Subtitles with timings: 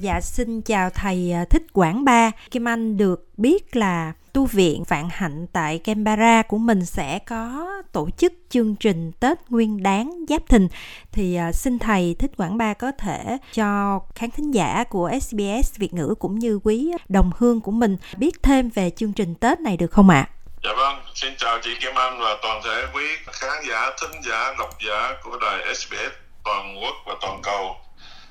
[0.00, 2.30] Dạ xin chào thầy à, Thích Quảng Ba.
[2.50, 7.66] Kim Anh được biết là tu viện Vạn Hạnh tại Canberra của mình sẽ có
[7.92, 10.68] tổ chức chương trình Tết Nguyên Đán Giáp Thìn
[11.12, 15.76] thì à, xin thầy Thích Quảng Ba có thể cho khán thính giả của SBS
[15.76, 19.60] Việt ngữ cũng như quý đồng hương của mình biết thêm về chương trình Tết
[19.60, 20.28] này được không ạ?
[20.28, 20.30] À?
[20.64, 24.54] Dạ vâng, xin chào chị Kim Anh và toàn thể quý khán giả, thính giả,
[24.58, 26.12] độc giả của đài SBS
[26.44, 27.76] toàn quốc và toàn cầu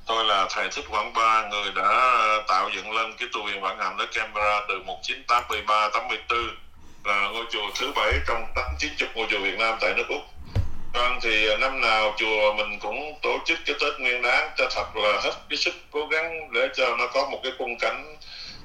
[0.09, 3.62] tôi là thầy thích quảng ba, người đã ờ, tạo dựng lên cái tu viện
[3.62, 6.40] vạn hạnh ở canberra từ 1983 84
[7.04, 10.08] là ngôi chùa thứ bảy trong tám chín chục ngôi chùa việt nam tại nước
[10.09, 10.22] úc.
[10.94, 14.67] Vâng thì ờ, năm nào chùa mình cũng tổ chức cái tết nguyên đáng cho
[14.76, 18.16] thật là hết cái sức cố gắng để cho nó có một cái khung cảnh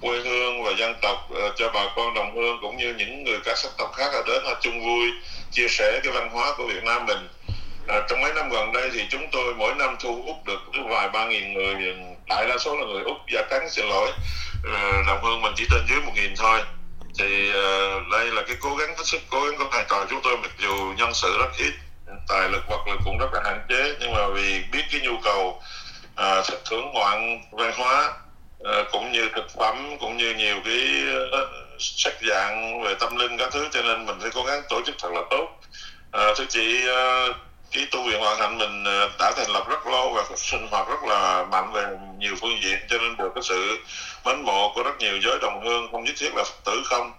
[0.00, 3.38] quê hương và dân tộc ờ, cho bà con đồng hương cũng như những người
[3.44, 5.10] các sắc tộc khác ở đến họ chung vui,
[5.52, 7.28] chia sẻ cái văn hóa của việt nam mình
[7.88, 11.08] à, trong mấy năm gần đây thì chúng tôi mỗi năm thu hút được vài
[11.08, 11.96] ba nghìn người
[12.28, 14.12] đại đa số là người úc gia cắn xin lỗi.
[14.74, 16.60] À, đồng hương mình chỉ trên dưới một nghìn thôi.
[17.18, 20.20] Thì uh, đây là cái cố gắng hết sức cố gắng của thầy trò chúng
[20.22, 21.72] tôi mặc dù nhân sự rất ít
[22.28, 25.16] tài lực vật lực cũng rất là hạn chế nhưng mà vì biết cái nhu
[25.24, 25.62] cầu
[26.20, 28.12] uh, thưởng ngoạn văn hóa
[28.58, 31.02] uh, cũng như thực phẩm cũng như nhiều cái
[31.42, 34.80] uh, sắc dạng về tâm linh các thứ cho nên mình phải cố gắng tổ
[34.86, 35.48] chức thật là tốt.
[36.16, 37.36] Uh, thưa chị uh,
[37.74, 40.88] cái tu viện hoàn hạnh mình ờ, đã thành lập rất lâu và sinh hoạt
[40.88, 41.84] rất là mạnh về
[42.18, 43.78] nhiều phương diện cho nên được cái sự
[44.24, 47.12] mến mộ của rất nhiều giới đồng hương không nhất thiết là phật tử không.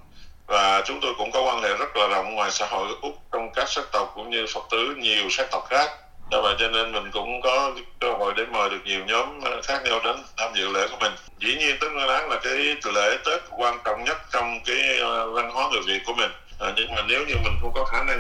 [0.48, 3.50] Và chúng tôi cũng có quan hệ rất là rộng ngoài xã hội úc trong
[3.54, 5.90] các sắc tộc cũng như phật tử nhiều sắc tộc khác.
[6.32, 9.62] Do vậy cho nên mình cũng có cơ hội để mời được nhiều nhóm ờ,
[9.62, 11.12] khác nhau đến tham dự lễ của mình.
[11.40, 15.32] Dĩ nhiên tết nguyên đán là cái lễ tết quan trọng nhất trong cái ờ,
[15.32, 16.32] văn hóa người việt của mình.
[16.60, 18.15] À, nhưng mà nếu như mình không có khả năng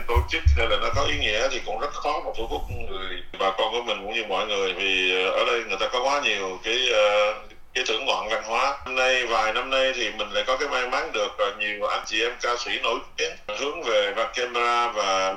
[0.57, 3.51] nên là nó có ý nghĩa thì cũng rất khó mà thu hút người bà
[3.57, 4.73] con của mình cũng như mọi người.
[4.73, 7.33] Vì ờ, ở đây người ta có quá nhiều cái ờ,
[7.73, 8.77] cái thưởng ngoạn văn hóa.
[8.85, 11.85] Năm nay, vài năm nay thì mình lại có cái may mắn được ờ, nhiều
[11.85, 15.35] anh chị em ca sĩ nổi tiếng hướng về camera và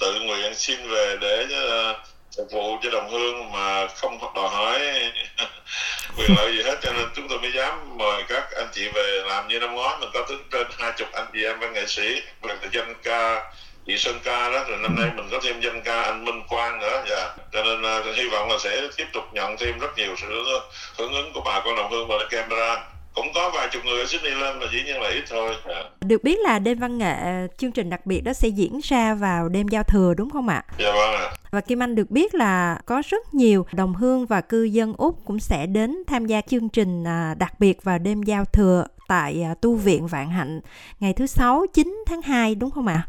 [0.00, 1.46] tự nguyện xin về để
[2.36, 4.80] phục vụ cho đồng hương mà không đòi hỏi
[6.18, 6.78] quyền lợi gì hết.
[6.82, 9.96] Cho nên chúng tôi mới dám mời các anh chị về làm như năm ngoái.
[10.00, 13.52] Mình có tới trên hai chục anh chị em văn nghệ sĩ là danh ca
[13.86, 16.80] chị Sơn Ca đó rồi năm nay mình có thêm danh ca anh Minh Quang
[16.80, 17.34] nữa dạ.
[17.52, 20.26] Cho nên uh, hy vọng là sẽ tiếp tục nhận thêm rất nhiều sự
[20.98, 22.84] hưởng ứng của bà con đồng hương và camera.
[23.14, 25.82] Cũng có vài chục người ở Sydney lên mà dĩ nhiên là ít thôi à.
[26.00, 27.16] được biết là đêm văn nghệ
[27.58, 30.64] chương trình đặc biệt đó sẽ diễn ra vào đêm giao thừa đúng không ạ?
[30.78, 31.30] Dạ vâng ạ.
[31.50, 35.24] Và Kim Anh được biết là có rất nhiều đồng hương và cư dân Úc
[35.24, 39.42] cũng sẽ đến tham gia chương trình à, đặc biệt vào đêm giao thừa tại
[39.42, 40.60] à, tu viện Vạn Hạnh
[41.00, 43.02] ngày thứ sáu 9 tháng 2 đúng không ạ?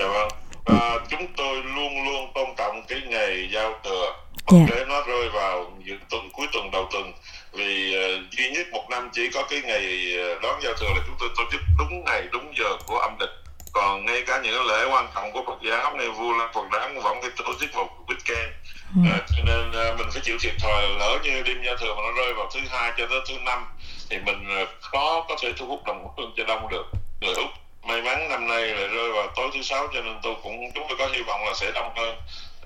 [0.00, 0.28] Dạ vâng.
[0.64, 4.68] À, chúng tôi luôn luôn tôn trọng cái ngày giao thừa yeah.
[4.68, 4.76] Dạ.
[4.76, 7.12] để nó rơi vào những tuần cuối tuần đầu tuần
[7.52, 11.02] vì uh, duy nhất một năm chỉ có cái ngày ờ, đón giao thừa là
[11.06, 13.30] chúng tôi tổ chức đúng ngày đúng giờ của âm lịch
[13.72, 17.00] còn ngay cả những lễ quan trọng của Phật giáo như vua Lan Phật đản
[17.02, 18.48] vẫn phải tổ chức vào weekend
[18.94, 19.00] ừ.
[19.12, 22.02] à, cho nên uh, mình phải chịu thiệt thòi lỡ như đêm giao thừa mà
[22.02, 23.64] nó rơi vào thứ hai cho tới thứ năm
[24.10, 26.84] thì mình khó có thể thu hút đồng hương cho đông được
[27.20, 27.50] người úc
[27.82, 30.84] may mắn năm nay lại rơi vào tối thứ sáu cho nên tôi cũng chúng
[30.88, 32.16] tôi có hy vọng là sẽ đông hơn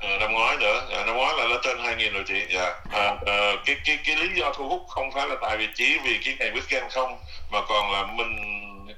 [0.01, 0.87] ờ, năm ngoái nữa.
[0.91, 2.47] À, năm ngoái là nó trên 2 nghìn rồi chị.
[2.55, 2.75] Dạ.
[2.93, 5.99] À, à, cái cái cái lý do thu hút không phải là tại vị trí
[6.05, 7.19] vì cái ngày weekend không
[7.51, 8.37] mà còn là mình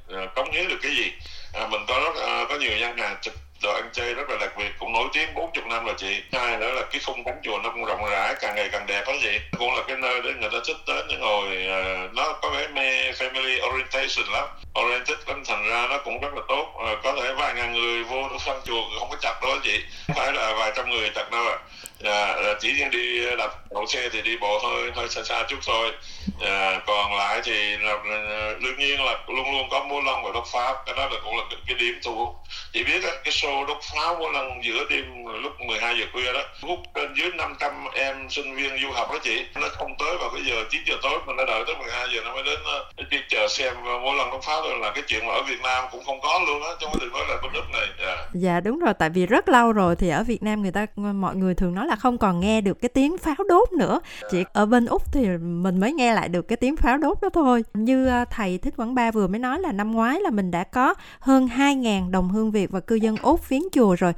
[0.08, 1.12] à, cống hiến được cái gì.
[1.54, 3.16] À, mình có rất à, có nhiều gian hàng
[3.62, 6.22] đồ ăn chơi rất là đặc biệt cũng nổi tiếng 40 năm rồi chị.
[6.32, 9.04] Hai nữa là cái khung cảnh chùa nó cũng rộng rãi càng ngày càng đẹp
[9.06, 9.38] đó chị.
[9.58, 12.68] Cũng là cái nơi để người ta thích tới những ngồi uh, nó có vẻ
[12.68, 14.48] mê family orientation lắm
[14.80, 16.66] oriented lắm thành ra nó cũng rất là tốt.
[16.78, 19.82] Ờ, có thể vài ngàn người vô phân chùa không có chặt đâu chị.
[20.06, 21.56] Không phải là vài trăm người chặt đâu ạ.
[21.56, 21.58] à,
[22.00, 25.22] Dạ, dạ, chỉ riêng đi ờ, đặt đậu xe thì đi bộ hơi hơi xa
[25.22, 25.92] xa chút thôi.
[26.40, 30.30] À, còn lại thì là, ờ, đương nhiên là luôn luôn có múa lân và
[30.34, 30.74] đốt pháo.
[30.86, 32.28] Cái đó là cũng là cái điểm thu hút.
[32.72, 36.32] Chỉ biết đó, cái show đốt pháo múa lân giữa đêm lúc 12 giờ khuya
[36.32, 39.44] đó hút trên dưới 500 em sinh viên du học đó chị.
[39.54, 42.20] Nó không tới vào cái giờ 9 giờ tối mà nó đợi tới 12 giờ
[42.24, 44.78] nó mới đến ờ, đi chờ xem múa lân đốt pháo thôi.
[44.80, 47.24] Là cái chuyện mà ở Việt Nam cũng không có luôn á cái không nói
[47.28, 47.86] là bên nước này.
[47.98, 48.18] Yeah.
[48.18, 48.26] Dạ.
[48.34, 51.36] dạ đúng rồi tại vì rất lâu rồi thì ở Việt Nam người ta mọi
[51.36, 54.00] người thường nói là không còn nghe được cái tiếng pháo đốt nữa.
[54.30, 57.28] Chỉ ở bên úc thì mình mới nghe lại được cái tiếng pháo đốt đó
[57.34, 57.64] thôi.
[57.74, 60.64] Như à, thầy thích quảng ba vừa mới nói là năm ngoái là mình đã
[60.64, 64.12] có hơn 2.000 đồng hương việt và cư dân úc viếng chùa rồi.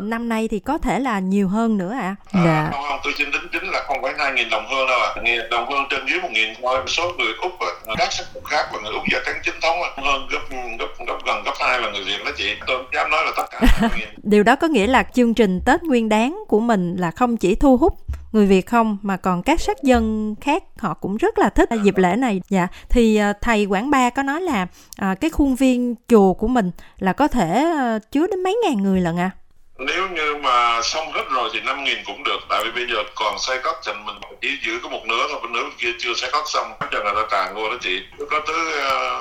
[0.00, 2.16] Năm nay thì có thể là nhiều hơn nữa ạ.
[2.32, 2.40] À?
[2.40, 2.68] à, dạ.
[2.72, 5.10] không, không tôi xin đính chính là không phải 2.000 đồng hương đâu ạ.
[5.14, 5.48] À.
[5.50, 7.52] đồng hương trên dưới 1.000 thôi số người úc
[7.98, 11.18] các sắc tộc khác và người úc da trắng chính thống hơn gấp gấp gấp
[11.26, 12.54] gần gấp hai là người việt đó chị.
[12.66, 13.88] Tôi dám nói là tất cả
[14.22, 17.54] điều đó có nghĩa là chương trình tết nguyên đáng của mình là không chỉ
[17.54, 17.92] thu hút
[18.32, 21.96] người Việt không mà còn các sắc dân khác họ cũng rất là thích dịp
[21.96, 22.40] lễ này.
[22.48, 24.66] Dạ thì ờ, thầy Quảng Ba có nói là
[24.96, 28.82] à, cái khuôn viên chùa của mình là có thể à, chứa đến mấy ngàn
[28.82, 29.30] người lận à
[29.78, 33.02] nếu như mà xong hết rồi thì năm nghìn cũng được tại vì bây giờ
[33.14, 36.14] còn xây cất thành mình chỉ giữ có một nửa thôi bên nửa kia chưa
[36.14, 38.02] xây cất xong chắc là người ta tràn vô đó chị.
[38.30, 38.56] Có tới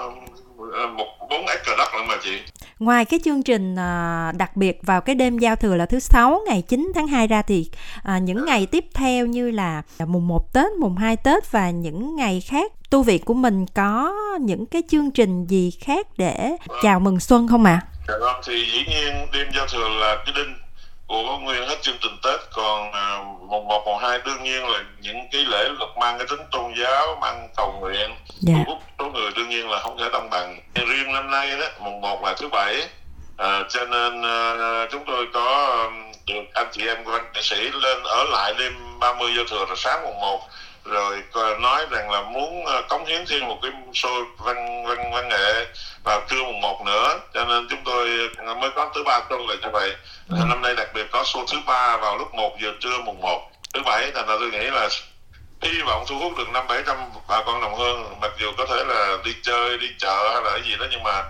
[0.08, 0.14] uh,
[0.98, 2.40] một bốn acre đất nữa mà chị
[2.80, 6.42] Ngoài cái chương trình à, đặc biệt vào cái đêm giao thừa là thứ sáu
[6.48, 7.70] ngày 9 tháng 2 ra thì
[8.04, 12.16] à, những ngày tiếp theo như là mùng 1 Tết, mùng 2 Tết và những
[12.16, 17.00] ngày khác tu viện của mình có những cái chương trình gì khác để chào
[17.00, 17.82] mừng xuân không ạ?
[18.08, 18.14] À?
[18.20, 20.56] Vâng, thì dĩ nhiên đêm giao thừa là cái đinh
[21.08, 24.84] của nguyên hết chương trình Tết còn à, mùng một mùng hai đương nhiên là
[25.02, 28.10] những cái lễ luật mang cái tính tôn giáo mang cầu nguyện
[28.48, 28.68] yeah.
[28.68, 28.74] Dạ.
[29.54, 30.60] Nhiên là không thể đông bằng.
[30.76, 32.88] Riêng năm nay đó mùng một là thứ bảy.
[33.38, 35.78] À, cho nên à, chúng tôi có
[36.28, 39.78] được anh chị em quan nghệ sĩ lên ở lại đêm 30 giao thừa rồi
[39.78, 40.42] sáng mùng một.
[40.86, 41.24] Rồi
[41.60, 45.66] nói rằng là muốn ờ, cống hiến thêm một cái show văn văn văn nghệ
[46.04, 47.20] vào trưa mùng một nữa.
[47.34, 48.30] Cho nên chúng tôi
[48.62, 49.92] mới có thứ ba tuần là như vậy.
[50.30, 50.36] Ừ.
[50.50, 53.52] năm nay đặc biệt có show thứ ba vào lúc 1 giờ trưa mùng 1
[53.74, 54.90] thứ bảy thành ra tôi nghĩ là
[55.64, 58.66] hy vọng thu hút được năm bảy trăm bà con đồng hương mặc dù có
[58.66, 61.24] thể là đi chơi đi chợ hay là cái gì đó nhưng mà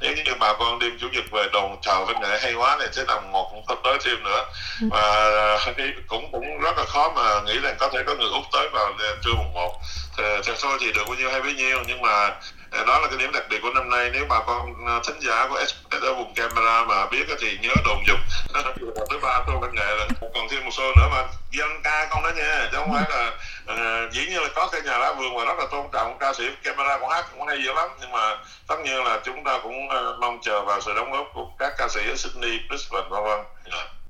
[0.00, 2.88] nếu như bà con đêm chủ nhật về đồn chào với nghệ hay quá này
[2.92, 4.44] sẽ đồng một cũng không tới thêm nữa
[4.80, 4.88] ừ.
[4.90, 5.58] và
[6.06, 8.92] cũng cũng rất là khó mà nghĩ rằng có thể có người úc tới vào
[9.24, 9.80] trưa mùng một
[10.16, 12.30] thì, thì thôi thì được bao nhiêu hay bấy nhiêu nhưng mà
[12.70, 15.20] Ờ, đó là cái điểm đặc biệt của năm nay nếu bà con ờ, thính
[15.20, 18.18] giả của SBS ở vùng camera mà biết thì nhớ đồn dục
[19.10, 22.22] thứ ba tôi văn nghệ là còn thêm một số nữa mà dân ca không
[22.22, 23.32] đó nha chứ không phải là
[23.72, 26.32] uh, dĩ nhiên là có cái nhà lá vườn mà rất là tôn trọng ca
[26.34, 28.36] sĩ camera cũng hát cũng hay dữ lắm nhưng mà
[28.68, 31.72] tất nhiên là chúng ta cũng uh, mong chờ vào sự đóng góp của các
[31.78, 33.40] ca sĩ ở Sydney, Brisbane vân vân.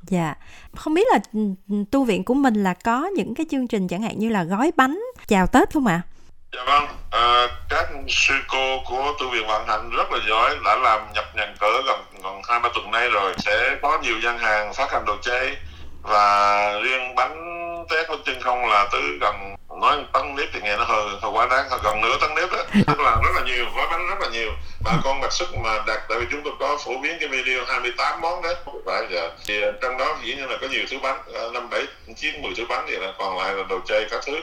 [0.03, 0.35] Dạ,
[0.77, 3.89] không biết là ừ, ừ, tu viện của mình là có những cái chương trình
[3.89, 6.03] chẳng hạn như là gói bánh chào Tết không ạ?
[6.05, 6.10] À?
[6.53, 10.77] Dạ vâng, à, các sư cô của tu viện Vạn Hạnh rất là giỏi, đã
[10.77, 14.39] làm nhập nhằn cỡ gần gần hai ba tuần nay rồi, sẽ có nhiều gian
[14.39, 15.57] hàng phát hành đồ chơi
[16.03, 17.37] và riêng bánh
[17.91, 21.31] tét của chân không là tới gần nói tấn nếp thì nghe nó hơi hơi
[21.31, 24.07] quá đáng hơi gần nửa tấn nếp đó tức là rất là nhiều gói bánh
[24.09, 24.51] rất là nhiều.
[24.85, 27.65] Bà con đặc sức mà đặt tại vì chúng tôi có phổ biến cái video
[27.69, 28.55] 28 món đấy.
[28.87, 29.31] Phải giờ.
[29.47, 31.83] Thì ờ, trong đó dĩ nhiên là có nhiều thứ bánh ờ, năm bảy
[32.17, 34.37] chín mười thứ bánh thì là còn lại là đồ chơi các thứ.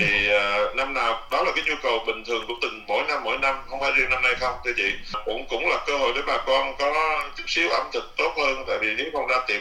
[0.00, 3.24] Thì uh, năm nào đó là cái nhu cầu bình thường của từng mỗi năm
[3.24, 4.92] mỗi năm không phải riêng năm nay không thưa chị.
[5.24, 8.64] Cũng cũng là cơ hội để bà con có chút xíu ẩm thực tốt hơn
[8.68, 9.60] tại vì nếu không ra tiệm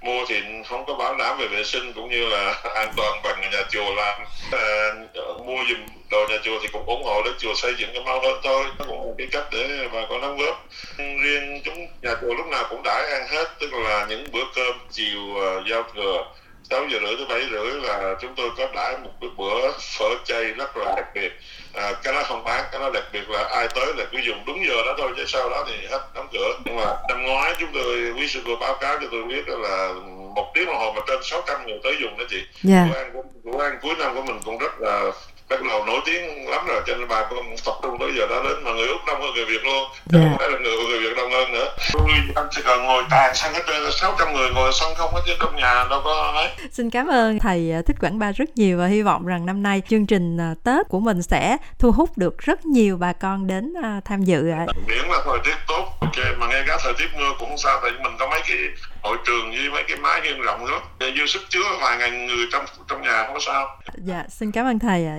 [0.00, 3.20] mua thì không có bảo đảm về vệ sinh cũng như là an toàn
[3.66, 4.20] nhà chùa làm
[4.52, 4.92] à,
[5.46, 5.78] mua dùm
[6.10, 8.64] đồ nhà chùa thì cũng ủng hộ để chùa xây dựng cái mau hơn thôi.
[8.78, 10.68] Nó cũng một cái cách để bà con đóng góp.
[10.98, 14.74] Riêng chúng nhà chùa lúc nào cũng đãi ăn hết tức là những bữa cơm
[14.90, 16.24] chiều uh, giao thừa.
[16.70, 20.08] 6 giờ rưỡi tới 7 rưỡi là chúng tôi có đãi một cái bữa phở
[20.24, 21.32] chay rất là đặc biệt.
[21.74, 24.44] À, cái đó không bán cái đó đặc biệt là ai tới là cứ dùng
[24.46, 26.58] đúng giờ đó thôi chứ sau đó thì hết đóng cửa.
[26.64, 29.92] Nhưng mà năm ngoái chúng tôi quý sư cô báo cáo cho tôi biết là
[30.34, 32.42] một tiếng đồng hồ mà trên 600 người tới dùng đó chị.
[32.68, 32.88] Yeah.
[32.90, 33.25] bữa ăn
[33.58, 35.12] ăn cuối năm của mình cũng rất là
[35.48, 38.42] bắt đầu nổi tiếng lắm rồi cho nên bà con tập trung tới giờ đó
[38.44, 39.74] đến mà người úc đông hơn người việt luôn.
[39.74, 39.90] Yeah.
[40.06, 40.20] Dạ.
[40.20, 41.68] không phải là người người việt đông hơn nữa.
[41.92, 45.14] Tôi anh chỉ cần ngồi tàn sang hết trên sáu trăm người ngồi sân không
[45.14, 46.48] hết chứ trong nhà đâu có ấy.
[46.72, 49.62] Xin cảm ơn thầy à, thích quảng ba rất nhiều và hy vọng rằng năm
[49.62, 53.46] nay chương trình à, tết của mình sẽ thu hút được rất nhiều bà con
[53.46, 54.66] đến à, tham dự ạ.
[54.86, 55.84] Miễn là thời tiết tốt.
[56.00, 58.56] Ok mà ngay cả thời tiết mưa cũng không sao tại mình có mấy cái
[59.02, 62.46] hội trường với mấy cái mái hiên rộng đó dư sức chứa vài ngàn người
[62.52, 63.78] trong trong nhà không có sao.
[63.94, 65.18] Dạ xin cảm ơn thầy ạ